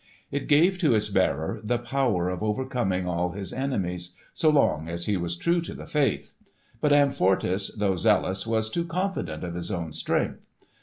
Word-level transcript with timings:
It 0.31 0.47
gave 0.47 0.79
to 0.79 0.95
its 0.95 1.09
bearer 1.09 1.59
the 1.63 1.77
power 1.77 2.27
of 2.27 2.41
overcoming 2.41 3.07
all 3.07 3.33
his 3.33 3.53
enemies, 3.53 4.15
so 4.33 4.49
long 4.49 4.89
as 4.89 5.05
he 5.05 5.15
was 5.15 5.35
true 5.37 5.61
to 5.61 5.75
the 5.75 5.85
faith. 5.85 6.33
But 6.79 6.91
Amfortas 6.91 7.69
though 7.77 7.95
zealous 7.97 8.47
was 8.47 8.71
too 8.71 8.85
confident 8.85 9.43
of 9.43 9.53
his 9.53 9.69
own 9.69 9.93
strength. 9.93 10.39